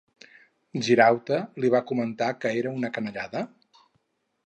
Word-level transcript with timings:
Girauta 0.87 1.37
li 1.65 1.71
va 1.75 1.83
comentar 1.93 2.33
que 2.41 2.57
era 2.63 2.75
una 2.81 2.95
canallada? 2.99 3.49